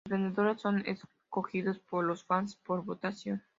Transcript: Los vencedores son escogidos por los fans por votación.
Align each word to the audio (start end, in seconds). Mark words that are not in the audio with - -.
Los 0.09 0.19
vencedores 0.19 0.59
son 0.59 0.83
escogidos 0.87 1.77
por 1.77 2.03
los 2.03 2.25
fans 2.25 2.55
por 2.55 2.83
votación. 2.83 3.43